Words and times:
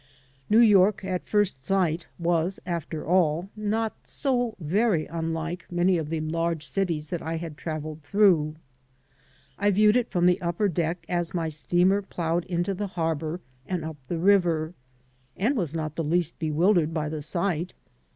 New 0.49 0.57
York 0.57 1.03
at 1.05 1.27
first 1.27 1.63
sight 1.63 2.07
was, 2.17 2.59
after 2.65 3.05
all, 3.05 3.51
not 3.55 3.93
so 4.07 4.55
very 4.59 5.05
unlike 5.05 5.67
many 5.71 5.99
other 5.99 6.19
large 6.19 6.65
cities 6.65 7.11
that 7.11 7.21
I 7.21 7.37
had 7.37 7.55
traveled 7.55 8.01
through. 8.01 8.55
I 9.59 9.69
viewed 9.69 9.95
it 9.95 10.09
from 10.09 10.25
the 10.25 10.41
upper 10.41 10.67
deck 10.69 11.05
as 11.07 11.35
my 11.35 11.49
steamer 11.49 12.01
plowed 12.01 12.45
into 12.45 12.73
the 12.73 12.87
harbor 12.87 13.41
and 13.67 13.85
up 13.85 13.97
the 14.07 14.17
river, 14.17 14.73
and 15.37 15.55
was 15.55 15.75
not 15.75 15.95
the 15.95 16.03
least 16.03 16.39
bewildered 16.39 16.95
by 16.95 17.07
the 17.07 17.21
sight. 17.21 17.75